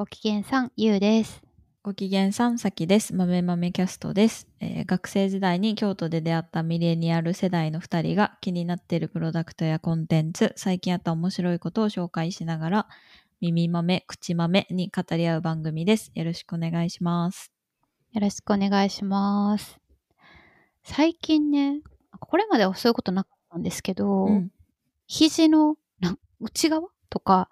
[0.00, 1.42] ご機嫌さん、ゆうです。
[1.82, 3.14] ご機嫌さん、さきです。
[3.14, 12.88] 豆豆キャストです、えー学生時代に京都で出会ったミレニアル世代の2人が気になっているプロダクトやコンテンツ、最近あった面白いことを紹介しながら、
[13.42, 16.10] 耳豆、口豆に語り合う番組です。
[16.14, 17.52] よろしくお願いします。
[18.14, 19.78] よろしくお願いします。
[20.82, 21.82] 最近ね、
[22.20, 24.48] これまではそういうことなかったんですけど、うん。
[25.06, 25.76] 肘の
[26.40, 27.50] 内側とか、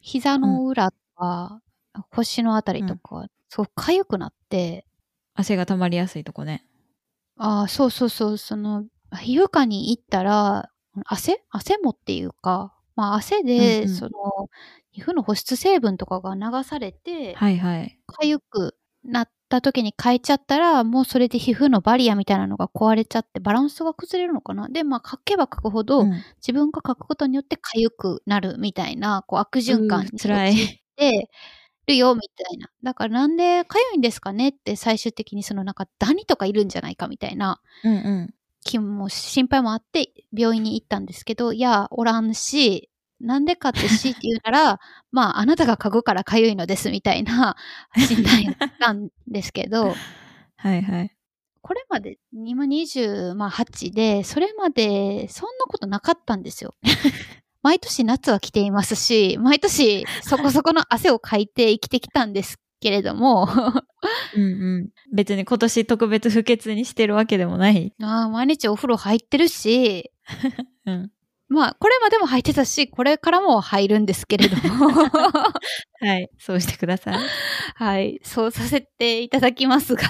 [0.00, 1.62] 膝の裏とか、
[2.10, 4.86] 腰のあたりとか、すごく痒くなって、
[5.34, 6.64] 汗が溜まりやすいとこね。
[7.36, 8.84] ああ、そうそうそう、その、
[9.22, 10.70] 皮膚科に行ったら、
[11.06, 11.42] 汗？
[11.50, 13.96] 汗もっていうか、まあ汗で、うんうん。
[13.96, 14.10] その、
[14.90, 17.98] 皮膚の保湿成分とかが流されて、はいはい。
[18.20, 24.68] 痒くなった時に変えちゃったら、もうそれで皮膚のバリアみたいなのが壊れちゃって、バランスが崩れるのかな？
[24.68, 26.10] で、まあ、書けば書くほど、うん。
[26.38, 31.30] 自分が書くことによって痒くなるみたいな、こう悪循環に陥って
[31.88, 32.70] るよ、みたいな。
[32.82, 34.50] だからなんで痒いんですかね？
[34.50, 38.34] って最終的にそのなんかダニとかいるんじゃないかみたいなうんうん。
[38.64, 44.80] 気も心配もあって病院に行ったんですけど、いや、おらんし、なんでかってしって言うなら、
[45.10, 47.56] まあ、あなたが嗅ぐから痒いのですみたいな
[47.96, 49.94] 診断やったんですけど、
[50.56, 51.14] はいはい。
[51.62, 56.74] これまで今28で、それまでそんなことなかったんですよ。
[57.68, 63.46] 毎年夏は来ていますし、毎年そこそこの汗をかいて生きてきたんですけれども、
[64.34, 64.46] うんう
[64.84, 64.88] ん。
[65.14, 67.92] 別に今年特別不潔にしてるわけでもない。
[68.00, 70.10] あー毎日お風呂入ってるし、
[70.86, 71.10] うん。
[71.48, 74.88] まあ、これまでも入ってたし、これからも入るんですけれども、
[76.00, 76.30] はい。
[76.38, 77.18] そうしてください。
[77.74, 80.02] はい、そうさせていただきますが、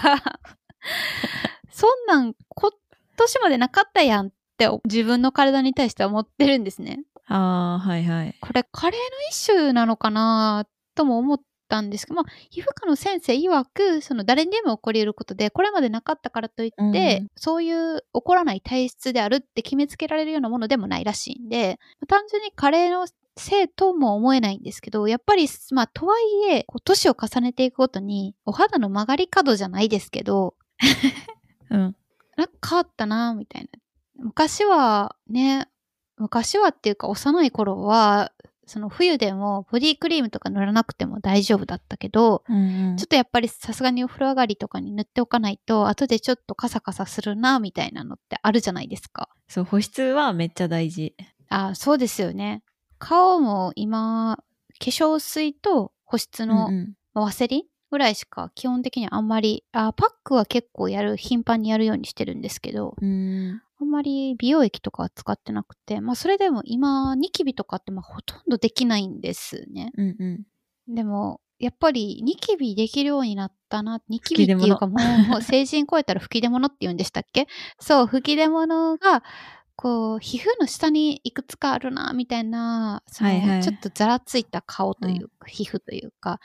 [1.72, 2.70] そんなん今
[3.16, 6.98] 年までなかったやんって自分の体に対しては思ってるんですね。
[7.28, 8.36] ああ、はいはい。
[8.40, 23.06] これカレーの一種なのかなとも思ったんですけど、まあ、皮膚科の先生曰く、その誰にでも起こり得ることで、これまでなかったからといって、うんそういう起こらない体質であるって決めつけられるようなものでもないらしいんで、単純にカレーの
[23.38, 30.54] せいとも思えないんですけど、やっぱり、まあ、とはいえ、年を重ねていくごとに、お肌の曲がり角じゃないですけど、
[31.70, 31.96] うん。
[32.36, 33.68] なんか変わったな、みたいな。
[34.16, 35.68] 昔はね、
[36.18, 38.32] 昔はっていうか幼い頃は、
[38.66, 49.28] その冬でもボディクリームとか塗らなくても大丈夫だったけど、うんうんちょっとやっぱりさすがにお風呂上がりとかに塗っておかないと、後でちょっとカサカサするな、みたいなのってあるじゃないですか。
[49.48, 51.14] そう、保湿はめっちゃ大事。
[51.48, 52.62] あそうですよね。
[52.98, 54.38] 顔も今、
[54.78, 56.68] 化粧水と保湿の
[57.14, 63.62] ワセリンぐらいしか基本的にあんまり、あパックは結構やる、頻繁にやるようにしてるんですけど、うーん。
[63.80, 69.92] あんまり美容液とかは使ってなくて、まあそれでも今、ニキビとかってまあほとんどできないんですね。
[69.96, 70.24] うんう
[70.90, 70.94] ん。
[70.94, 74.00] でも、やっぱりニキビできるようになったな。
[74.08, 77.46] ニキビっていうかもう、もう成人超えたら吹き出物って言うんでしたっけ？
[77.80, 79.22] そう、吹き出物が、
[79.76, 86.40] こう、皮膚の下にいくつかあるな、みたいな、そのはいはいちょっとざらついた顔というか、皮膚というか、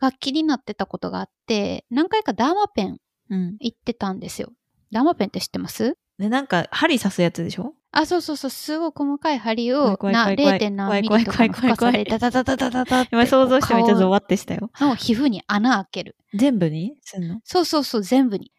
[0.00, 2.98] が気になってたことがあって、何回かダーマペン
[3.30, 3.56] うん。
[3.60, 4.52] 行ってたんですよ。
[4.92, 5.96] ダーマペンって知ってます？
[6.18, 7.74] で、なんか、針刺すやつでしょ？
[7.92, 10.70] あ、そうそうそう、すごい細かい針を、な怖い怖い 0.
[10.70, 13.10] 何ミリとかの深さで、ダダダダダダダって。
[13.12, 14.70] 今想像してめっちゃゾ顔ワってしたよ。
[14.80, 16.16] の皮膚に穴開ける。
[16.34, 18.52] 全部にすんのそうそうそう、全部に。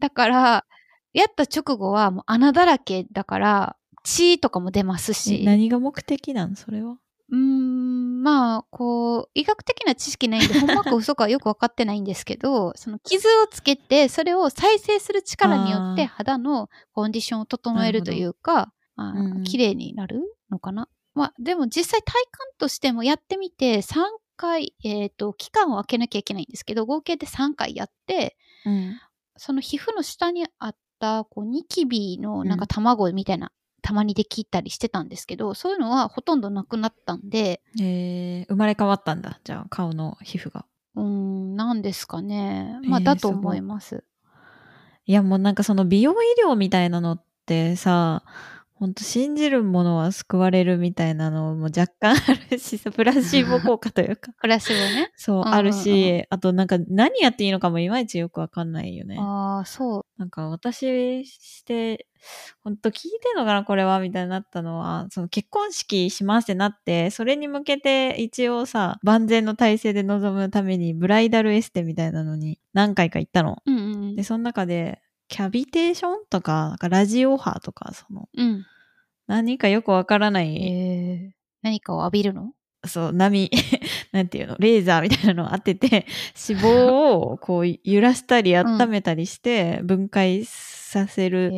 [0.00, 0.64] だから、
[1.12, 5.44] やった直後はもう穴だらけだから、血とかも出ますえし。
[5.44, 6.96] 何が目的なんそれは。
[7.32, 20.88] うーん、まあ、こう、医学的な知識ないんで、ほんまか嘘かはよくわかってないんですけど、 その傷をつけて、それを再生する力によって肌のコンディションを整えるというか、まあ綺麗になるのかな。
[21.14, 24.04] まあ、でも実際体感としてもやってみて、3
[24.36, 29.00] 回、えっ、と、期間を空けなきゃいけないんですけど、合計で3回やって、うん。
[29.36, 39.40] その皮膚の下にあった、こう、ニキビのなんかうん卵みたいな、たまにできたりしてたんですけど、そういうのはほとんどなくなったんで、えー、生まれ変わったんだ。
[39.44, 40.64] じゃあ、顔の皮膚が。
[40.94, 42.78] うーん、なんですかね。
[42.84, 44.04] まあ、えーだと思います。
[45.04, 48.22] いや、もうなんかその美容医療みたいなのってさ、
[48.82, 52.16] ほんと信じるものは救われるみたいなのも若干あ
[52.50, 54.32] るしさ、プラシーボ効果というか。
[54.40, 55.12] プラシーボね。
[55.14, 59.18] そう、あるし、あとなんか何やっていいのかもいまいちよくわかんないよね。
[59.20, 60.04] ああ、そう。
[60.18, 62.08] なんか私して、
[62.64, 73.62] ほんと聞いてんのかなこれはみたいになったのは、その結婚式しますってなって、それに向けて一応さ、万全の体制で臨むためにブライダルエステみたいなのに何回か行ったの。
[73.64, 75.00] うんうんで、その中で、
[75.32, 78.66] キャビテーションとか、なんかラジオ波とか、その、うん。
[79.32, 81.30] 何かよくわからない、えー、
[81.62, 82.52] 何かを浴びるの？
[82.84, 83.50] そう、波、
[84.12, 86.06] なんていうの、レーザーみたいなのを当てて、
[86.48, 91.52] 脂肪をこう揺らしたり温めたりして分解させる。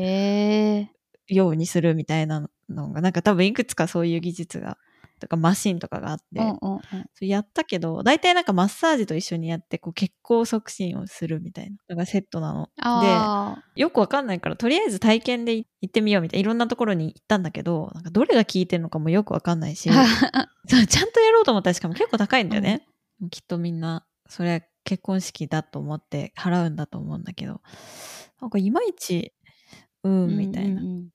[1.27, 4.77] ようにするみたいなのが、なんか多分いくつかそういう技術が、
[5.25, 6.81] とかマシンとかがあって、うんうんうん。
[6.91, 12.69] そうやったけど、大体なんかマッサージと一緒にやって、こう血行促進をするみたいなのがセットなの。
[12.81, 22.87] あで、よくわかんないから、とりあえず体験で行ってみようみたいな、いろんなところに行ったんだけど、なんかどれが効いてるのかもよくわかんないし、 ちゃんとやろうと思ったらしかも結構高いんだよね。
[23.31, 27.63] きっとみんな、それは結婚式だと思って払うんだと思うんだけど、
[28.41, 29.33] なんかいまいち、
[30.03, 30.83] うん、みたいな。
[30.83, 31.09] うんうんうん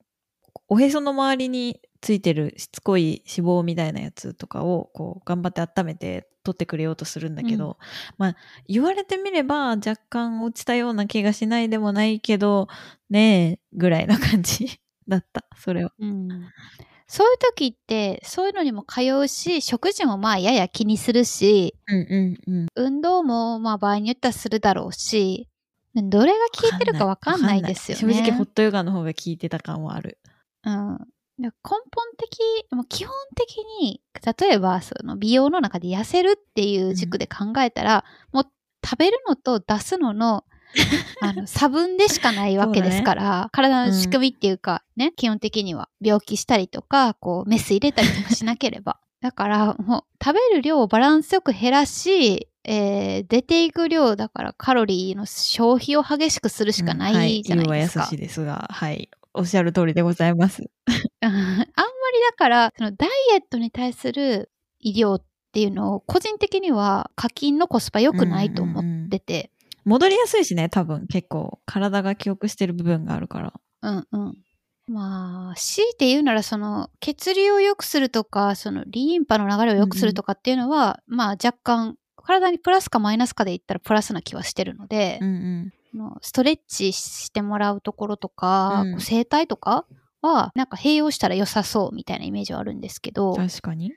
[0.68, 7.76] おへその周りについてるしつこい脂肪みたいなやつとかをこう頑張って温めて取ってくれようとするんだけど、
[8.16, 8.36] まあ
[8.66, 12.68] 言われてみれば若干落ちたような気がしないでもないけど
[13.10, 15.92] ねえぐらいな感じ だったそれは。
[15.98, 16.28] うん
[17.12, 22.66] そういう時って、そういうのにも通うし、食事もまあやや気にするし、うんうんうん。
[22.76, 25.48] 運動もまあ場合によってはするだろうし、
[25.92, 28.14] どれが効いてるかわかんないですよね。
[28.14, 30.18] 正直ホットヨガの方が効いてた感はある。
[30.64, 30.98] うん。
[31.40, 31.82] で根本
[32.16, 32.38] 的、
[32.72, 34.00] もう基本的に、
[34.38, 38.46] 例えばその美容の中で痩せるっていう軸で考えたら、もう
[38.84, 40.44] 食べるのと出すのの、
[41.20, 48.98] あの差分でしかないわけですから、体の仕組みっていうか、ね、基本的には病気したりとか、こうメス入れたりとかしなければ。
[49.20, 58.08] だからもう食べる量をバランスよく減らし、えー出ていく量だからカロリーの消費を激しくするしかなうんはいじゃないですか。
[58.10, 59.10] 言うは優しいですが、はい。
[59.34, 60.62] おっしゃる通りでございます。
[60.62, 60.66] う
[61.26, 61.66] んあんまり
[62.30, 69.50] だから、そのダイエットに対する医療っていうのを個人的には課金のコスパ良くないと思ってて、
[69.84, 73.52] 戻りやすいしね、多分結構体が記憶してる部分があるから。
[73.82, 74.34] うんうん。
[74.86, 85.72] まあ、強いて言うなら、その血流を良くするとか、そのリンパの流れを良くするとかっていうのは、まあ若干、体にプラスかマイナスかで言ったらプラスな気はしてるので、うんうん。
[86.22, 89.86] ストレッチしてもらうところとか、うん整体とか
[90.22, 93.92] は、なんか併用したら良さそうみたいなイメージはあるんですけど、確かに。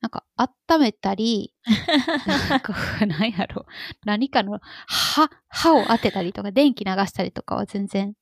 [0.00, 1.52] なんか温めたり、
[2.48, 2.74] なんか、
[3.06, 3.66] 何やろ、
[4.04, 8.14] 何かの歯、歯を当てたりとか、電気流したりとかは全然、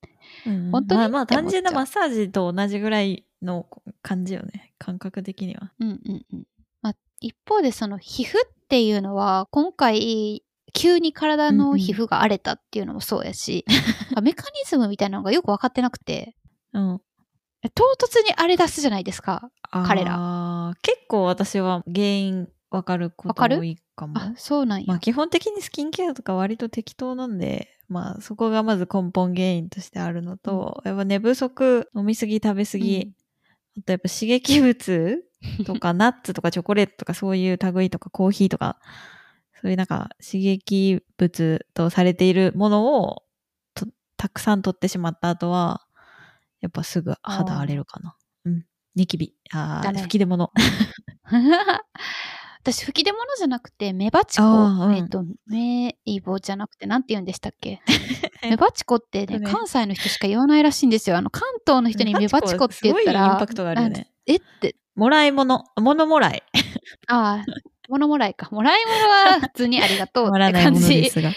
[0.47, 3.67] うん本当にまあまあ単純なマッサージと同じぐらいの
[4.03, 4.75] 感じよね。
[4.79, 5.73] 感覚的には。
[5.79, 6.47] うんうんうん。
[6.83, 10.43] まあ、一方でその皮膚っていうのは、今回、
[10.75, 13.65] 急に体の皮膚が荒れたっていうのもそうやし、
[14.23, 16.35] メカニズムみたいなのがよく分かってなくて、
[16.73, 17.01] うん。
[17.75, 19.51] 唐突に荒れ出すじゃないですか。
[19.63, 20.75] 彼らら。
[20.83, 24.19] 結構私は原因わかること多いかも。
[24.19, 24.87] あ、そうなんや。
[24.87, 33.13] まあ基本的にスキンケアとか割と適当なんで、まあそこがまず根本原因としてあるのと、やっぱ寝不足、飲みすぎ、食べすぎ、
[33.79, 35.25] あとやっぱ刺激物
[35.65, 38.79] とか ナッツとかチョコレートとかそういう類とかコーヒーとか、
[39.61, 43.23] そういうなんか刺激物とされているものを
[43.75, 45.83] とたくさん取ってしまった後は、
[46.61, 48.17] やっぱすぐ肌荒れるかな。
[48.45, 48.65] うん。
[48.95, 49.35] ニキビ。
[49.53, 50.51] ああ、だね吹き出物。
[52.61, 54.45] 私、吹き出物じゃなくて、メバチコ。
[54.45, 57.81] うんえっと、メイボじゃなくて、なんて言うんでしたっけ？
[58.43, 61.17] メバチコってね、関西の人しか言わないらしいんですよ。
[61.17, 64.11] あの、関東の人にメバチコって言ったすごいインらパ、クトがあるよね。
[64.27, 65.65] えって、もらい物。
[65.77, 66.43] 物もらい。
[67.07, 67.45] ああ、
[67.89, 68.49] 物もらいか。
[68.51, 71.33] もらい物は普通にありがとうもって感じでですが。
[71.33, 71.37] し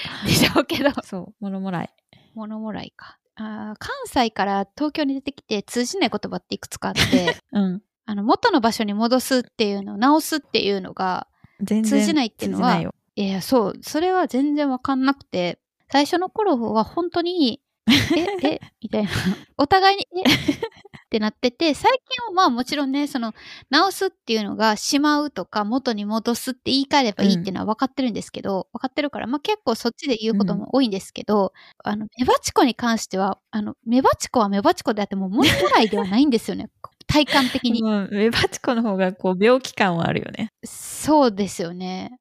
[0.55, 1.89] ょうけど、そう、物もらい。
[2.35, 3.17] 物もらいか。
[3.35, 7.81] あー関西から東京に出てきて通じない言葉っていくつかあって、 うん。
[8.05, 11.27] あの、元の場所に戻すっていうの、直すっていうのが、
[11.61, 12.81] 全然通じないっていうのは
[13.15, 15.59] いや、そう、それは全然わかんなくて、
[15.91, 17.60] 最初の頃は本当に、
[18.43, 19.09] え、え、みたいな、
[19.57, 20.21] お互いに、え、
[21.05, 23.33] ってなってて、最近はまあもちろんね、その、
[23.69, 36.69] 直すっていうのが、しまうとか、元に戻すって言い換えればいいっていうのは分かってるんですけど、分かってるから、まあ結構そっちで言うことも多いんですけど、あの、メバチコに関しては、あの、メバチコはメバチコであっても、物もらいではないんですよね。
[37.07, 37.81] 体感的に。
[37.83, 40.51] メバチコの方がこう病気感はあるよね。
[40.63, 42.20] そうですよね。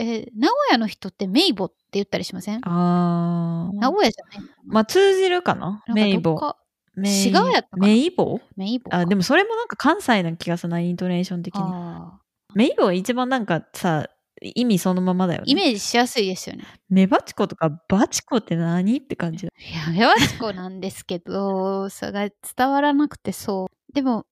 [0.00, 2.60] えー名古屋の人ってメイボって言ったりしません？
[2.62, 5.66] あ名古屋じゃないまあ通じるかな？
[5.66, 6.30] なんかメイボ。
[6.30, 6.56] どっか
[6.96, 7.86] メイ違うやったかな？
[7.86, 11.62] メイボメイボかあ、でもそれもなんか関西な気がするな、イントネーション的に。
[11.62, 12.18] あ
[12.54, 14.08] メイボは一番なんかさ、
[14.42, 15.44] 意味そのままだよね。
[15.46, 16.64] ーイメージしやすいですよね。
[16.88, 18.96] メバチコとかバチコって何？
[18.96, 19.52] って感じだ。
[19.56, 23.92] いや、メバチコなんですけど、それが伝わらなくてそう。
[23.94, 24.26] でも、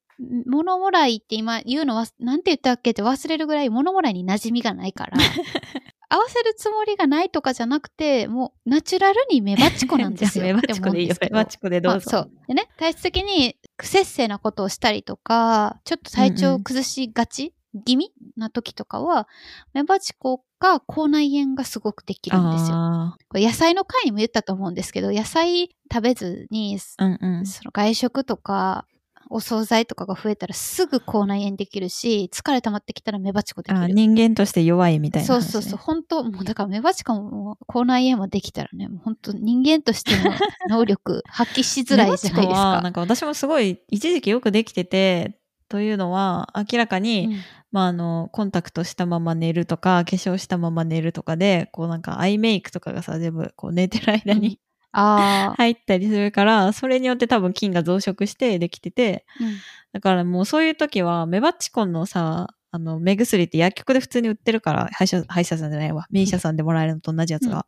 [0.46, 5.16] 物もらいって今言うのは、なんて言ったっけって忘れるぐらい物もらいに馴染みがないから、
[6.10, 10.44] 合わせるつもりがないとかじゃなくて、もうナチュラルにメバチコなんですよ。
[10.44, 12.10] メバチコでいいよメバチコでどうぞ。
[12.12, 12.30] まあそう。
[12.48, 19.28] でね、体質的に不節制なことをしたりとか、ちょっと体調を崩しがち、気味な時とかは、
[19.74, 22.76] メバチコが口内炎がすごくできるんですよ。
[22.76, 27.04] あこれ野菜の回にも言ったと思うんですけど、野菜食べずに、あ。
[27.04, 27.46] うんうん。
[27.46, 28.86] その外食とか、
[29.30, 33.80] お惣菜とかが増えたらすぐ口内炎できるし、疲れ溜まってきたらメバチコできる。
[33.80, 35.50] あ人間として弱いみたいな話、ね。
[35.50, 35.78] そうそうそう。
[35.78, 40.32] 本当もうだからメバチコも口内炎もできたらね、もう本当人間としての
[40.68, 42.80] 能力発揮しづらいじゃないですか。
[42.82, 47.36] なんか私もすごい一時期よくできてて、というのは明らかに、うん
[47.70, 54.58] まああの、コンタクトしたまま寝るとか、化粧したまま寝るとかで、こうなんかアイメイクとかがさ、全部こう寝てる間に、
[54.92, 59.56] 入ったりするから、それによって多分菌が増殖してできてて、うん
[59.92, 66.06] だからもうそういう時は、メバチコンのさ、あの、目薬って薬局で普通に売ってるから、歯医者、歯医者さんじゃないわ。
[66.10, 67.66] 名医者さんでもらえるのと同じやつが。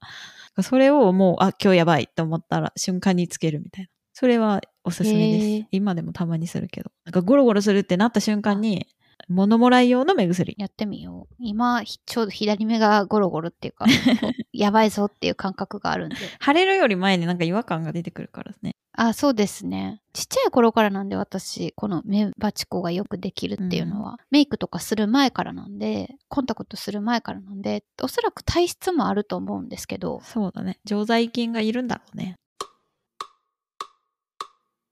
[0.62, 3.90] それをもう、あ、今日やばいって思ったら瞬間につけるみたいな。
[4.12, 5.68] それはおすすめへでーす。
[5.70, 6.90] 今でもたまにするけど。
[7.06, 8.86] なんかゴロゴロするってなった瞬間に、
[9.28, 10.54] 物もらい用の目薬。
[10.58, 11.34] やってみよう。
[11.38, 13.86] 今、ひちょうど左目がゴロゴロっていうか、
[14.52, 16.16] やばいぞっていう感覚があるんで。
[16.44, 18.76] 腫れるより前になんか違和感が出てくるからね。
[18.92, 20.02] あ、そうですね。
[20.12, 30.78] ちっちゃい頃からなんで私、この目バチコがよくできるっていうのは、メイクとかする前からなんで、コンタクトする前からなんで、おそらく体質もあると思うんですけど、そうだね。
[30.84, 32.36] 常在菌がいるんだろうね。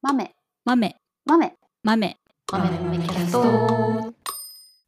[0.01, 0.97] 豆、豆。
[1.27, 2.17] 豆、豆。
[2.51, 4.18] 豆の豆キャスト。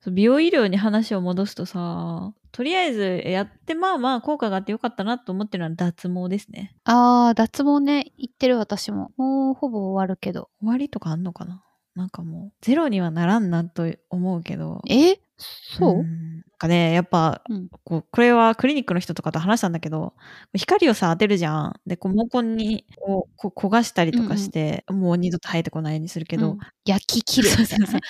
[0.06, 6.74] 美容医療に話を戻すとさ、とりあえずやってまあまあ効果があってよかったなと思ってるのは脱毛ですね。
[6.84, 9.10] あー、脱毛ね、言ってる私も。
[9.18, 10.48] もうほぼ終わるけど。
[10.60, 11.62] 終わりとかあんのかな？
[11.94, 14.80] なんかもうゼロにはならんなと思うけど。
[14.88, 15.18] え？
[15.38, 16.29] そう、んなん
[16.60, 17.68] かね、やっぱ、うん。
[17.84, 20.14] こうこれはクリニックの人とかと話したんだけど、
[20.54, 21.80] 光をさ当てるじゃん。
[21.86, 26.58] で、こう毛根にこうこう焦がしたりとかして、もう二度と生えてこないようにするけど、うん。
[26.84, 27.86] 焼き切るみたいな。
[27.86, 28.00] ね。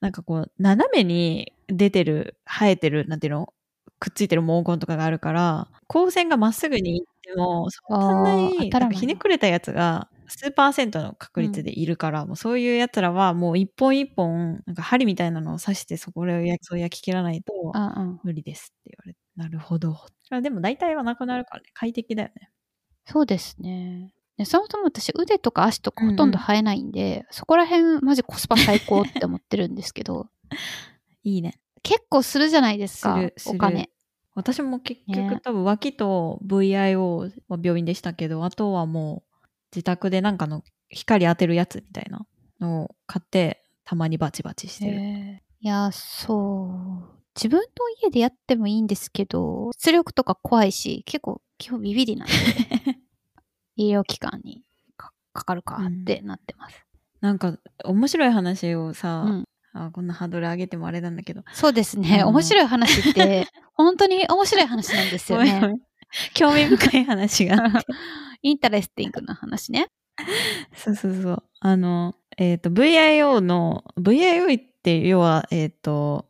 [0.00, 3.52] なんかこう、斜めに出てる、生えてる、なんていうの？
[4.00, 17.52] くっついてる毛根とかがあるから、光線がまっすぐに行っても、そんなに、ひねくれたやつが、数パーセントの確率でいるから、もうそういうやつらはもう一本一本、なんか針みたいなのを刺してそこを焼きそう焼き切らないと
[18.22, 19.18] 無理ですって言われて。
[19.36, 19.96] なるほど。
[20.30, 21.68] あでも大体はなくなるからね。
[21.74, 22.50] 快適だよね。
[23.06, 24.12] そうですね。
[24.36, 30.28] でそもそも私腕とか足とかほとんど生えないんで、そこら辺マジコスパ最高って思ってるんですけど、
[31.24, 31.58] いいね。
[31.82, 33.90] 結構するじゃないですかお金。
[34.34, 39.27] 私も結局、ね多分脇と VIO は病院でしたけど、あとはもう
[39.74, 42.26] 自宅でなんかの光当てるやつみたいな
[42.60, 45.42] のを買って、たまにバチバチしてる。
[45.60, 46.70] いや、そ
[47.04, 47.18] う。
[47.34, 47.64] 自分の
[48.02, 52.32] 家でやってもいいんですけど、出力とか怖いし、結構基本ビビりなんで、
[53.76, 54.64] 医療機関に
[54.96, 56.84] かかかるかってなってます。
[57.20, 59.44] なんか面白い話をさ、うん
[59.74, 61.42] あこんなハードル上げてもあれなんだけど。
[61.52, 62.20] そうですね。
[62.22, 65.80] うん面白い話って、 本当に面白い話なんですよね。
[66.34, 67.86] 興味深い話があって。
[68.42, 69.88] interesting な話ね。
[70.74, 71.42] そうそうそう。
[71.60, 76.26] あの、えっ、と、VIO の、VIO って要は、えっ、と、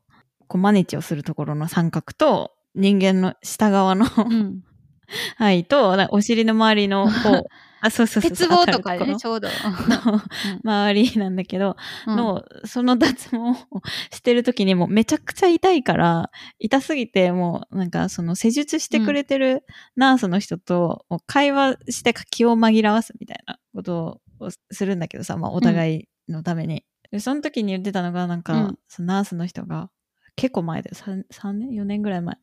[0.46, 4.62] こうマネチをするところの三角と、人間の下側の、うん。
[5.36, 7.44] はい、と、なお尻の周りの、こう、
[7.80, 8.30] あ、そうそうそう。
[8.30, 9.48] 鉄棒とかでね、ちょうど。
[10.64, 13.54] 周りなんだけど、うんの、その脱毛を
[14.10, 19.64] してる時にもうめちゃくちゃ痛いから、痛すぎてもうなんかその施術してくれてる
[19.96, 26.84] ナースの人と会話して気を紛らわすみたいなことをするんだけどさ、まあお互いのために。
[27.10, 29.90] でその時に言ってたのがなんか、うんそのナースの人が
[30.36, 30.96] 結構前だよ。
[30.96, 32.36] 3, 3年 ?4 年ぐらい前。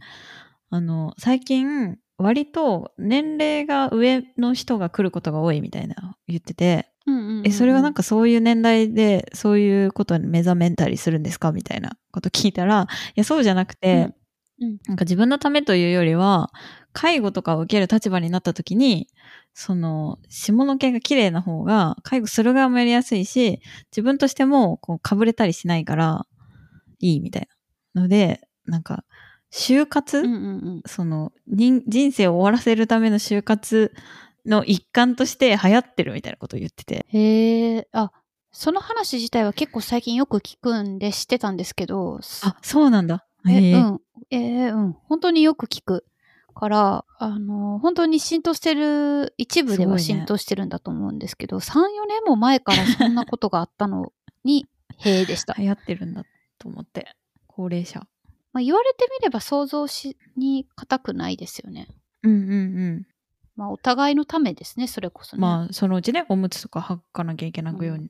[0.70, 11.52] あの、最近割と年齢が上の人が来ることが多いみたいな言ってて、うんうんうんえ、それはなんかそういう年代でそういうことに目覚めたりするんですか？
[11.52, 14.12] みたいなこと聞いたら、いや、そうじゃなくて、
[14.62, 14.68] うん。
[14.70, 14.78] うん。
[14.88, 16.52] なんか自分のためというよりは、
[16.94, 19.08] 介護とかを受ける立場になった時に、
[19.54, 26.26] その、下の毛が綺麗な方が、介護する側もやりやすいし、自分としても、こう、かぶれたりしないから、
[27.00, 27.48] いいみたい
[27.96, 28.04] な。
[28.04, 29.06] ので、なんか、
[29.52, 30.38] 就活、うんうんう
[30.78, 33.94] んその人人生を終わらせるための就活
[34.46, 37.06] の一環として流行ってるみたいなことを言ってて。
[37.10, 38.12] へえ、あ、
[38.52, 43.26] その話自体は結構最近よく聞くんで知ってたんですけど、あ、そうなんだ。
[43.48, 44.02] え、うん。
[44.30, 44.94] えーうん。
[44.94, 46.06] 本当によく聞く
[46.56, 54.66] から、あの、本当に浸透してる、一部ですは浸透してるんだと思うんですけど、3、4年も前からそんなことがあったのに、
[54.98, 55.54] へえでした。
[55.58, 56.24] 流行ってるんだ
[56.58, 57.16] と思って。
[57.48, 58.08] 高齢者。
[58.56, 61.90] まあ、言われてみれば想像しに難くないですよね。
[62.24, 62.54] うんうんう
[63.02, 63.08] ん。
[63.58, 65.42] まあ、お互いのためですね、それこそね。
[65.42, 68.10] まあ、そのうちね、おむつとか履かなきゃいけなくように、い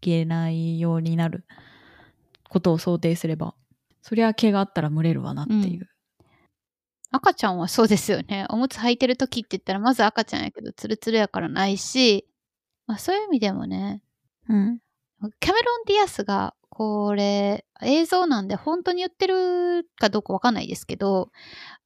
[0.00, 1.44] けないようになる
[2.48, 3.54] ことを想定すれば。
[4.00, 5.88] そりゃ毛があったら蒸れるわなっていう。
[7.12, 8.46] 赤ちゃんはそうですよね。
[8.48, 12.26] おむつ履いてる時って言ったら、まず赤ちゃんやけど、ツルツルやからないし、
[12.88, 14.02] まあそういう意味でもね、
[14.48, 14.80] うん。
[15.38, 21.28] キャメロン・ディアスが、これ、映像なんで本当に言ってるかどうかわかんないですけど、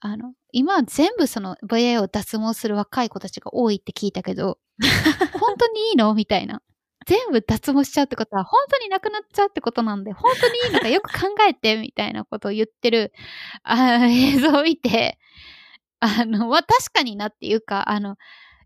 [0.00, 4.59] あの、今全部その VA を脱毛する若い子たちが多いって聞いたけど、
[5.40, 6.14] 本当にいいの？
[6.14, 6.62] みたいな。
[7.07, 13.12] 全部脱毛しちゃうってことは、本当になくなっちゃうってことなんで、本当にいいのかよく考えて、みたいなことを言ってる、
[13.64, 15.19] あ映像を見て、
[16.00, 18.16] あの、まあ、確かになっていうか、あの、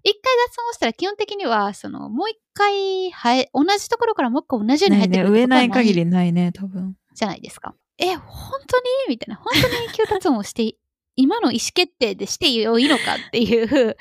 [0.02, 6.97] 一回脱毛したら基本的には、その、もう一回生え、同じところからもう一回同じように生えてね、くる植えない限りないね、多分。
[7.14, 7.75] じゃないですか。
[7.99, 8.85] え、本当に？
[9.09, 9.37] みたいな。
[9.37, 10.76] 本当に永久脱毛して、
[11.16, 13.97] 今の意思決定でしていいのかっていう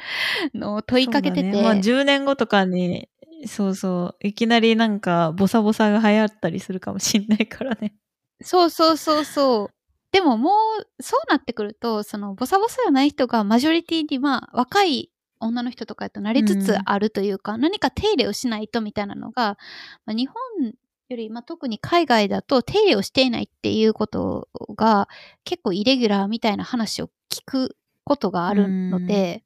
[0.54, 1.44] のを問いかけてて。
[1.44, 3.10] ねまあ10年後とかに、
[3.46, 7.94] そうそう、いきなりなんか、ボサボサが流行ったりするかもしんないからね。
[8.42, 9.74] そうそうそうそう。
[10.12, 19.58] でももう、そうなってくると、その、ボサボサじゃない人がマジョリティに、まあ、若い女の人とかやとなりつつあるというか、何か手入れをしないとみたいなのが、
[20.06, 20.74] まあ、日本
[21.10, 25.08] より、まあ、特に海外だと手入れをしていないっていうことが
[25.44, 29.44] 結構イレギュラーみたいな話を聞くことがあるので、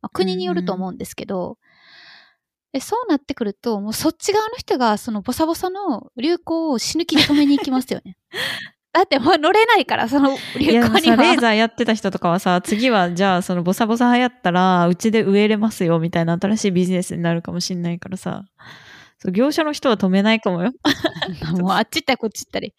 [0.00, 1.58] まあ、国によると思うんですけど、
[2.72, 8.16] でそうなってくると、もうそっち側の人がそのボサボサの流行を死ぬ気で止めに行きますよね。
[8.92, 11.16] だってもう乗れないから、その流いや、行には。
[11.16, 18.44] さ、レーザーやってた人とかはさ、次はじゃあそのボサボサ流行ったら、うちで植えれますよ、みたいな新しいビジネスになるかもしんないからさ。
[19.18, 20.72] そう業者の人は止めないかもよ。
[21.58, 22.74] もうあっち行ったりこっち行ったり。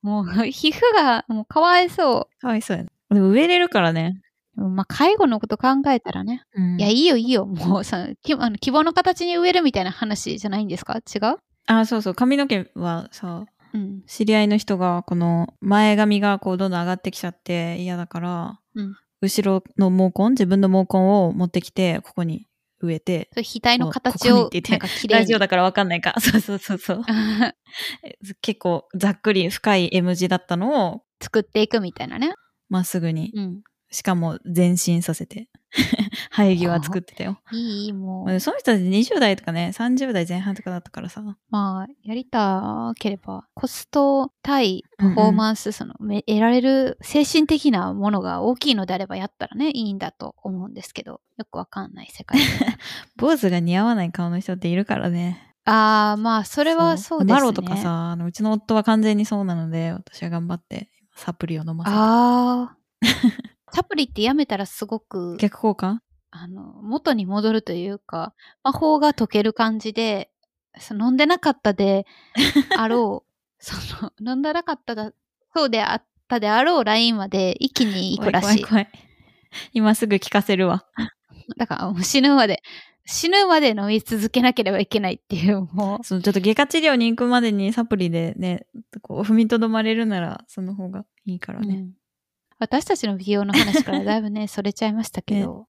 [0.00, 2.90] もう皮膚がもうかわいそかわいそうやな。
[3.10, 4.20] でも植えれるからね。
[4.56, 4.62] う。
[4.62, 6.42] まあ介護のこと考えたらね。
[6.56, 7.46] うんいや、いいよいいよ。
[7.46, 10.96] もうさ、きあの希望の形に植えるみたいな話じゃないんですか？
[10.98, 11.36] 違う？
[11.66, 12.14] あ、そうそう。
[12.14, 14.02] 髪の毛はさ、うん。
[14.06, 22.48] 知り合いの人が、この前髪がこうどんどん上がってきちゃって嫌だから、うん後ろの毛根、自分の毛根を持ってきて、ここに
[22.80, 24.78] 植えて、額の形ここにをってて。
[25.08, 26.14] ラジオだからわかんないか。
[26.20, 27.02] そうそうそうそう。
[28.42, 32.34] 結構ざっくり深い M 字だったのを、作っていくみたいなね。
[32.68, 33.62] まっすぐに、うん。
[33.92, 35.48] しかも前進させて、
[36.34, 37.38] 生え際作ってたよ。
[37.52, 38.40] いい、もまあう。
[38.40, 41.22] その人たち20代とかね、30代前半とかだったからさ。
[41.50, 52.46] まあ、やりたければ、コスト対パフォーマンス、その、め得られる精神的なものが大きいのであればやったらね、いいんだと思うんですけど、よくわかんない世界で。
[53.16, 55.54] 坊主が似合わない顔の人っているからね。
[55.66, 57.34] ああ、まあ、それはそうですね。
[57.34, 61.96] マロとかさ、あのうちの夫は完全にそうなので、私は頑張ってサプリを飲ませて。
[61.96, 62.76] ああ。
[63.70, 66.00] サプリってやめたらすごく、逆効果
[66.32, 70.30] あの、元に戻るというか、魔法が解ける感じで、
[70.78, 72.06] その飲んでなかったで
[72.76, 75.12] あろう、 その、 飲んでなかっただ、
[75.54, 78.64] そうであったであろうラインまで一気に行くらしい。
[78.64, 79.08] 怖い怖い
[79.74, 80.86] 今すぐ聞かせるわ。
[81.58, 82.62] だから死ぬまで、
[83.04, 88.66] 死ぬまで飲み続けなければいけないっていう、もう、そのちょっと外科治療に行くまでにサプリでね、
[89.02, 91.74] こう踏みとどまれるなら、その方がいいからね。
[91.74, 91.92] うん
[92.58, 95.66] 私たちの美容の話からだいぶね、それちゃいましたけど。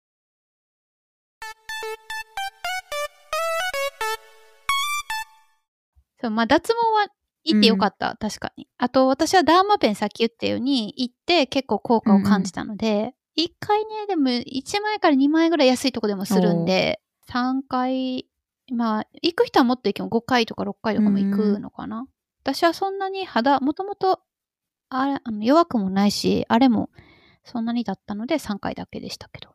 [6.21, 7.09] そう、まあ脱毛は
[7.45, 8.69] 行ってよかった、確かに。
[8.77, 17.01] あと、私はダーマペンさっき言ったように行って結構効果を感じたので、1回ね、でも1万円から2万円ぐらい安いとこでもするんで、
[17.31, 18.27] 3回、
[18.73, 22.07] まあ、行く人はもっと行けも5回とか6回とかも行くのかな。
[22.43, 24.21] 私はそんなに肌、もともと
[24.91, 26.91] あれあの弱くもないし、あれも
[27.45, 29.51] そんなにだったので3回だけでしたけど。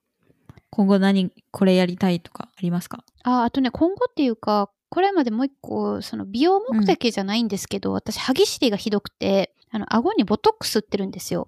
[0.69, 3.03] 今後何、これやりたいとかありますか？
[3.23, 11.47] あ、あとね、今後っていうか、これまでもう一個、その美容目的じゃないんですけど、私、歯ぎしりがひどくて、あの、顎にボトックス打ってるんですよ。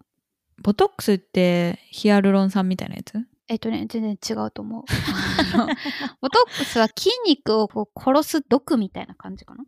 [0.63, 3.13] ボトックスってヒアルロン酸みたいなやつ？
[3.47, 4.83] えっとね、全然違うと思う。
[6.21, 9.63] ボトックスは筋肉をこう殺す毒みたいな感じかな。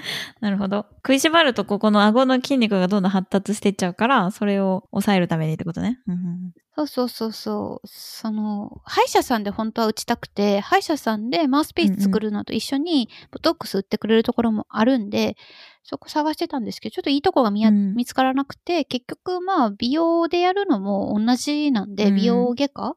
[0.40, 0.86] なるほど。
[0.96, 6.00] 食いしばるとここの顎の筋肉がどんどん発達していっちゃうから、それを抑えるためにってことね。
[6.06, 7.88] うんうんそうそうそうそう。
[7.88, 15.36] その、歯医者さんで本当は打ちたくて、歯医者さんでマウスピース作るのと一緒にボトックス売ってくれるところもあるんで、
[15.82, 22.96] そこ探してたんですけど、ちょっといいとこが見や、うん見つからなくて、結局まあ美容でやるのも同じなんで、うん美容外科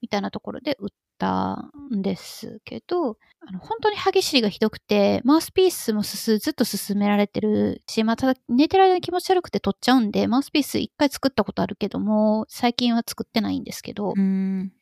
[0.00, 14.72] みたいなところで売ったんですけど、あの本当に歯ぎしりがひどくて、マウスピースもすすずっと勧められてるし、まあ、ただ寝てる間に気持ち悪くて取っちゃうんで、マウスピース一回作ったことあるけども、最近は作ってないんですけど、うん。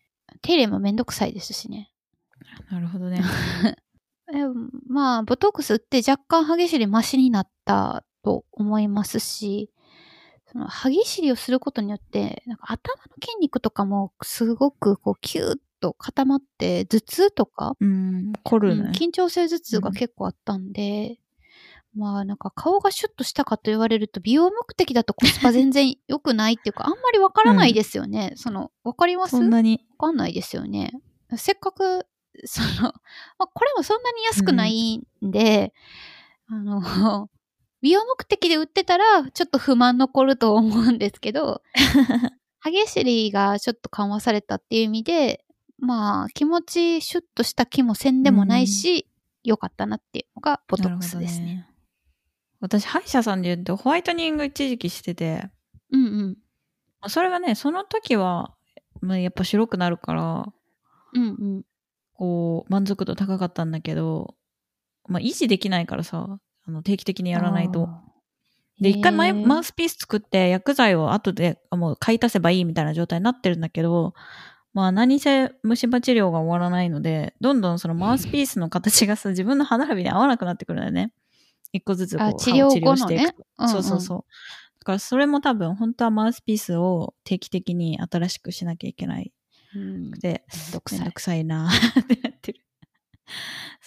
[0.42, 1.90] 手入れもめんどくさいですしね。
[2.70, 3.22] なるほどね。
[4.88, 9.70] まあ、ボトックス打って若干歯ぎしりマシになったと思いますし、
[10.46, 18.82] その歯ぎしりをすることによって、なんか頭の筋肉とかもすごくこうキューッと固まって、頭痛とか、うん、凝るね。
[18.82, 21.18] うん緊張性頭痛が結構あったんで、
[21.94, 28.32] まあなんか顔がシュッとしたかと言われると美容目的だとコスパ全然良くないっていうか、 あんまりわからないですよね。
[28.36, 29.32] その、わかります？
[29.32, 29.84] そんなに？
[29.98, 30.92] わかんないですよね。
[31.36, 32.06] せっかく、
[32.46, 32.92] その、
[33.38, 35.72] まあ、これもそんなに安くないんで、
[36.48, 36.80] あの、
[37.82, 41.62] 美容目的で売ってたら、ちょっと不満残ると思うんですけど、
[42.58, 45.44] 歯ぎしりがちょっと緩和されたっていう意味で、
[45.78, 49.08] まあ、気持ちシュッとした気もせんでもないし、
[49.42, 51.46] 良かったなっていうのがボトックスですね。
[51.46, 51.68] ね。
[52.60, 55.50] 私、歯医者さんで言うと、ホワイトニング一時期してて、
[55.92, 57.08] うんうん。
[57.08, 58.54] それがね、その時は、
[59.00, 60.46] まあ、やっぱ白くなるから、
[61.12, 61.62] うんうん。
[62.14, 64.34] こう、満足度高かったんだけど、
[65.06, 67.88] まあ、維持できないからさ、あの定期的にやらないと。
[68.80, 74.14] で、一回ママウスピース作って薬剤を後であもう買い足せばいいみたいな状態になってるんだけど、
[74.74, 81.12] まあ何せ虫歯治療が終わらないので、どんどんそのマウスピースの形がさ、自分の歯並びに合わなくなってくるんだよね。
[81.72, 83.46] 一個ずつこうあ治療治療していくと。
[83.58, 84.18] うんうんそうそうそう。
[84.80, 89.32] だからそれも多分本当はマウスピースを定期的に新しくしなきゃいけない
[89.74, 90.80] うんくて、めんど
[91.12, 92.60] くさいなってなってる。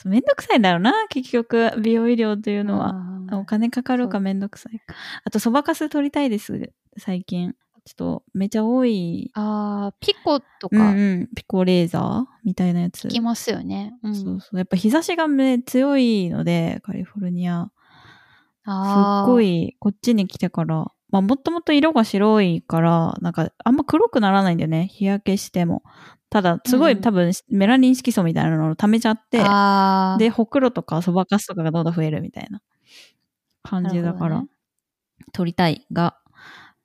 [0.06, 2.96] めんどくさいんだろうな、結局、美容医療というのは。
[3.32, 4.96] お金かかるかめんどくさいか。
[5.24, 7.56] あと、そばかす取りたいです、最近。
[7.88, 9.32] ちょっと、めちゃ多い。
[9.34, 11.30] あーピコとうんかうん。
[11.34, 13.08] ピコレーザーみたいなやつ。
[13.08, 13.94] 聞きますよね。
[14.04, 14.58] うん、そうそう。
[14.58, 17.68] やっぱ日差しがめ強いので、カリフォルニア。
[17.68, 17.72] す
[18.66, 24.88] あーっごい、こっちに来てから、まあ、もっともっと色が白いから、なんか、あんま黒くならないんだよね。
[24.88, 25.84] 日焼けしても。
[26.30, 29.38] ただ、すごい、うん多分、メラニン色素みたいなのを溜めちゃって、
[30.20, 32.62] で、ほくろとかそばかすとかがどんどん増えるみたいな
[33.64, 34.48] 感じだから、ね
[35.34, 36.18] 取りたいが、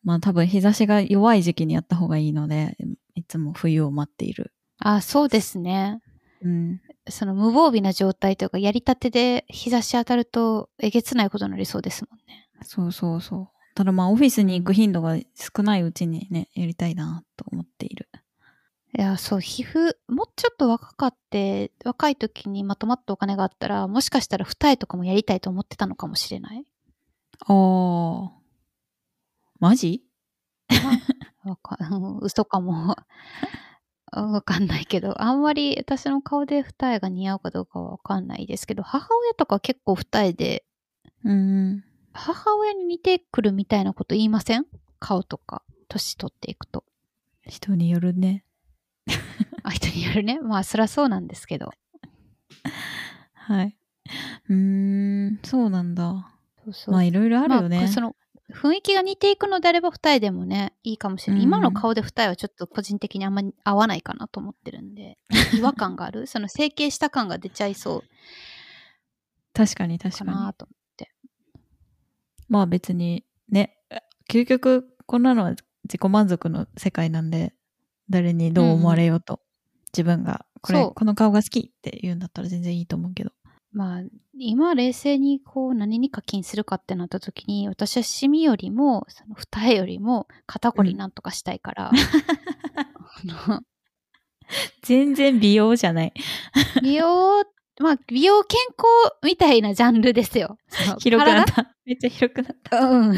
[0.03, 2.77] まあ多分日差しが弱い時期にやった方がいいので、
[3.15, 4.53] いつも冬を待っている。
[4.79, 6.01] あ、そうですね。
[6.43, 6.81] うん。
[7.09, 12.49] その無防備な状態というか、やりたてで日差し当たるとえげつないことになりそうですもんね。
[12.63, 13.49] そうそうそう。
[13.75, 18.09] ただまあオフィスに行く頻度が少ないうちにね、やりたいなと思っている。
[18.97, 26.67] いや、そう、皮膚、もうちょっと若かって、若い時にまとまったお金があったら、もしかしたら二重とかもやりたいと思ってたのかもしれない。
[27.47, 28.42] あー。
[29.63, 30.03] マジ？
[31.45, 32.97] わかうん 嘘かも。
[34.11, 40.65] わかんないけど、あんまり私の顔で二重が似合うかどうかはわかんないですけど、母親とか結構二重で、
[41.25, 41.85] うん。
[42.13, 44.67] 母親に似てくるみたいなこと言いません？
[44.99, 46.85] 顔とか、年取っていくと。
[47.47, 48.45] 人によるね。
[49.63, 50.41] あ、人によるね。
[50.41, 51.71] まあ、そりゃそうなんですけど。
[53.35, 53.77] はい。
[54.49, 56.29] うーん、そうなんだ。
[56.65, 57.79] そうそうまあいろいろあるよね。
[57.79, 58.17] まあ、その
[58.55, 65.19] 雰囲気が似ていくのであれば二重でもねいいかもしれない、うん今の顔で二重はちょっと個人的にあんまり合わないかなと思ってるんで
[65.55, 66.27] 違和感がある？
[66.27, 68.03] その整形した感が出ちゃいそう。
[69.55, 70.31] 確かに確かに。
[70.31, 70.69] かなと
[72.53, 73.79] まあ別にね、
[74.29, 75.51] 究極こんなのは
[75.85, 77.55] 自己満足の世界なんで、
[78.11, 79.41] 誰にどう思われようと、
[79.91, 83.33] 自分がこれ、この顔が好きって言うんだったら全然いいと思うけど。
[83.73, 84.03] まあ
[84.39, 91.93] 今冷静にこう何に課金するかってなった時に私はシミよりもその二重よりも肩こりなんとかしたいから、あ
[93.51, 93.63] の
[94.83, 96.13] 全然美容じゃない。
[96.83, 97.45] 美容
[97.81, 98.87] まあ美容健康
[99.23, 100.59] みたいなジャンルですよ
[100.99, 101.75] 広くなった。
[101.87, 102.71] めっちゃ広くなった。
[102.71, 103.17] 体うん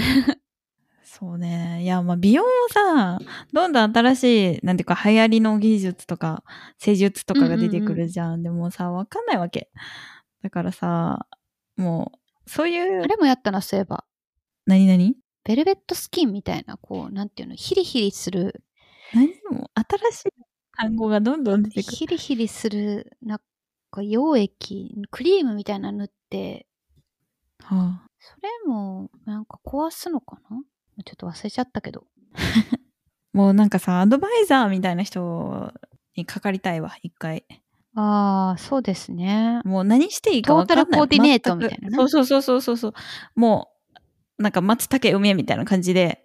[1.16, 1.80] そうね。
[1.82, 3.18] いや、まあ美容もさ、
[3.52, 6.42] どんどん新しい、なんていうか流行りの技術とか、
[6.78, 8.42] 施術とかが出てくるじゃん。
[8.42, 9.70] でもさ、わかんないわけ。
[10.44, 11.26] だからさ、
[11.78, 12.12] も
[12.46, 14.04] う、そういうあ、れもやったなそういえば。
[14.66, 15.14] 何々？
[15.42, 18.62] ベルベットスキンみたいな、こう、なんていうの、ヒリヒリする、
[19.14, 19.28] 何？
[19.50, 20.32] も新しい
[20.76, 21.96] 単語がどんどん出てくる。
[21.96, 23.38] ヒリヒリする、なん
[23.90, 26.66] か溶液、クリームみたいなの塗って、
[27.60, 28.06] はあ。
[28.20, 30.60] それも、なんか壊すのかな？
[31.06, 32.06] ちょっと忘れちゃったけど。
[33.32, 35.72] もうなんかさ、アドバイザーみたいな人
[36.16, 37.46] にかかりたいわ、一回。
[37.96, 39.60] ああ、そうですね。
[39.64, 40.86] もう何していいか分かんない。
[40.86, 42.92] トータルコーディネートみたいなねそうそうそうそうそうそう。
[43.36, 43.68] も
[44.38, 46.24] う、なんか松茸梅みたいな感じで、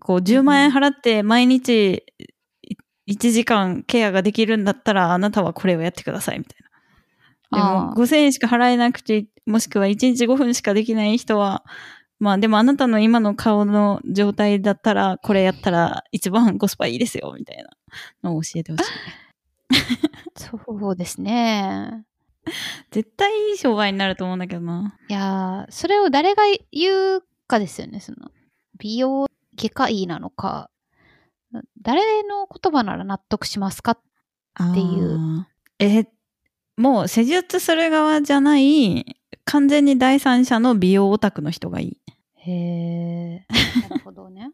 [0.00, 2.04] こう10万円払って毎日
[3.08, 7.58] 1時間ケアができるんだったら、あなたはこれをやってくださいみたいな。
[7.58, 11.64] でもあー5000円しか払えなくて、もしくは1日5分しかできない人は、
[12.18, 17.68] まあでもあなたの今の顔の状態だったら、これやったら一番コスパいいですよ、みたいな
[18.22, 18.84] のを教えてほしい。
[20.36, 22.04] そうですね。
[22.90, 24.98] 絶対いい商売になると思うんだけどな。
[25.08, 28.30] いやー、それを誰が言うかですよね、その、
[28.78, 30.70] 美容外科医なのか、
[31.82, 33.98] 誰の言葉なら納得しますかっ
[34.74, 35.46] ていう
[35.78, 36.06] え、
[36.76, 42.00] もう施術する側じゃない、完全に第三者の美容オタクの人がいい。
[42.36, 43.46] へえ。
[43.88, 44.50] なるほどね。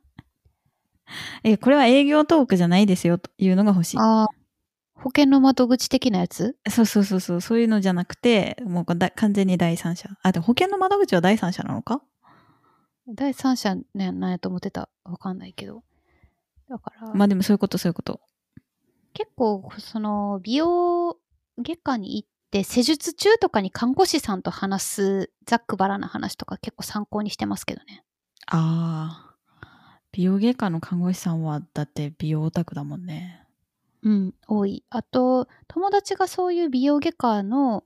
[1.43, 3.99] え、これは営業トークじゃないですよというのが欲しい。
[3.99, 4.29] ああ、
[4.99, 6.57] 保険の窓口的なやつ？
[6.69, 10.11] そうそうそうそう、そういうのじゃなくて、もうだ完全に第三者。
[10.23, 12.03] あ、でも保険の窓口は第三者なのか？
[13.07, 14.89] 第三者ねなんやと思ってた。
[15.05, 15.83] わかんないけど。
[16.69, 18.21] だから、まあでもそういうことそういうこと。
[19.15, 21.17] 結構、その、美容
[21.59, 28.05] 外科に行って、施術中とかに看護師さんと話すざっくばらな話とか結構参考にしてますけどね。
[28.47, 29.35] ああ。
[30.13, 33.45] 美容外科の看護師さんはだって美容オタクだもんね。
[34.03, 34.85] うん、多い。
[34.91, 37.85] あと、友達がそういう美容外科の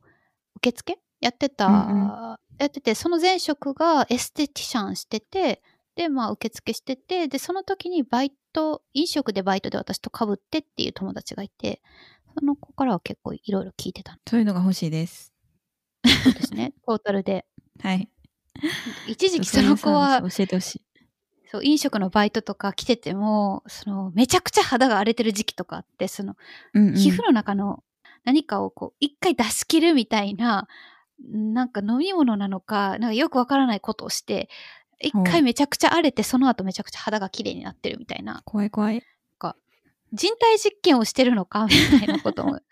[0.57, 5.63] 受付やってた、うんやってて、その前職がエステティシャンしてて、
[5.97, 11.83] で、まあ、受付してて、で、その時にバイト、飲食でバイトで私と被ってっていう友達がいて、
[12.39, 15.33] その子からは結構いろいろ聞いてたそういうのが欲しいです。
[16.07, 17.47] んですね、トータルで。
[17.83, 18.09] はい。
[19.09, 20.83] 一時期その子は、教えてほしい。
[21.53, 26.35] そう、飲食のバイトとか来てても、その、めちゃくちゃ肌が荒れてる時期とかあって、その、
[26.73, 26.95] うんうん。
[26.95, 27.85] 皮膚の中の
[28.25, 30.67] 何かをこう、一回出し切るみたいな、
[31.31, 34.49] なんか飲み物なのか、なんかよくわからないことをして、
[34.99, 39.03] 一回めちゃくちゃ荒れて、その後めちゃくちゃ肌が綺麗になってるみたいな、怖い怖い。
[40.13, 42.63] 人体実験をしてるのかみたいなこともし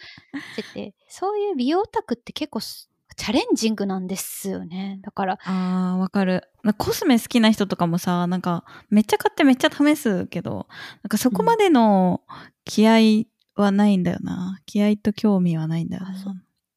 [0.57, 4.99] てて、 そういう美容オタクって結構すチャレンジングなんですよね。
[5.03, 6.49] だから、あー、わかる。
[6.63, 10.67] なコスメ好きな人とかもさ、なんか、めっちゃ買ってめっちゃ試すけど、
[11.03, 12.23] なんかそこまでの
[12.65, 14.61] 気合はないんだよな。
[14.67, 16.15] 気合と興味はないんだよな。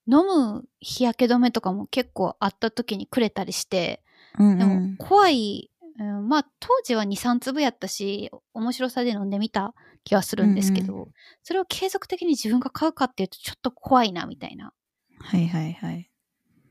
[0.06, 4.04] 飲む日焼け止めとかも結構あった時にくれたりして、
[4.40, 4.96] うんでもうん。
[4.98, 11.12] 怖い、うん、まあ当時は2、3粒やったし、面白さで飲んでみた気はするんですけど、うん
[11.44, 14.72] それを継続的に自分が買うかっていうとちょっと怖いなみたいな。
[15.20, 16.10] はいはいはい。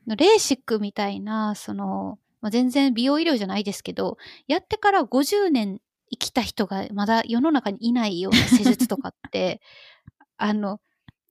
[0.07, 9.61] レーシックみたいな、その、まあ、全然美容医療じゃないですけど、やってから50年生きた人がまだ世の中にいないような施術とかって、
[10.37, 10.81] あの、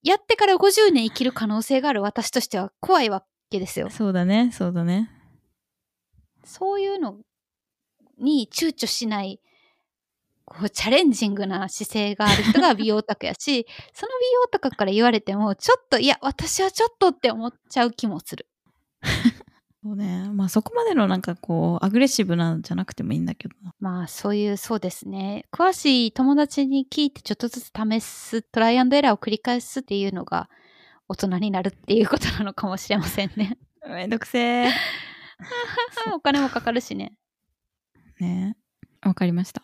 [0.03, 3.89] やってから50年生きる可能性がある私としては怖いわけですよ。
[3.89, 5.12] そうだね、そうだね。
[6.43, 7.19] そういうの
[8.17, 9.41] に躊躇しない、
[10.45, 18.47] こう、チャレンジングな姿勢がある人が美容オタクやし、その美容オタクから言われても、ちょっと、いや、私はちょっとって思っちゃう気もする。
[19.83, 20.29] そうね。
[20.31, 23.73] まあそこまでのなんかこう、アグレッシブなんじゃなくてもいいんだけどな。
[23.79, 25.45] まあ、そういう、そうですね。
[25.51, 30.49] 詳しい友達に聞いてちょっとずつ試す、トライアンドエラーを繰り返すっていうのが、
[31.07, 33.57] 大人になるっていうことなのかもしれませんね。
[33.87, 34.69] めんどくせー。
[36.13, 37.13] お金もかかるしね。
[38.19, 38.55] ね
[39.01, 39.63] わかりました。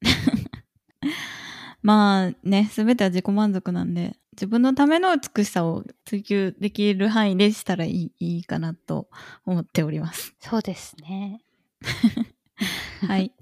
[1.82, 9.08] まあね、すべては自己満足なんで、自分のための美しさを追求できる範囲でしたらいい いいかなと
[9.46, 10.34] 思っております。
[10.40, 11.40] そうですね。
[13.06, 13.32] はい。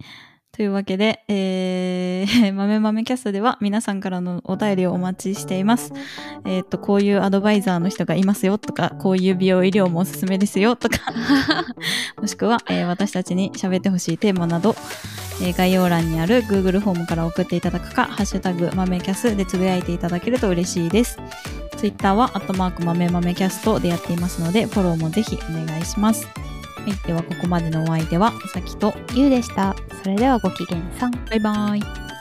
[0.54, 5.92] というわけで、えー、 豆豆キャストでは皆さんからのお便りをお待ちしています。
[6.44, 10.98] えっ、と、こういうアドバイザーの人がいますよとか、こういう美容医療もおすすめですよとか、
[12.22, 14.76] もしくは、えー私たちに喋ってほしいテーマなど、
[15.42, 21.18] えー概要欄にある Google フォームから送っていただくか、ハッシュタグ豆キャスでつぶやいていただけると嬉しいです。
[21.78, 26.28] Twitter は、アットマーク豆豆キャストでやっていますので、フォローもぜひお願いします。
[26.76, 27.06] はい。
[27.06, 29.74] では、ここまでのお相手は、さきと、ゆうでした。
[30.02, 31.10] それではごきげんさん。
[31.12, 32.13] バイバイ。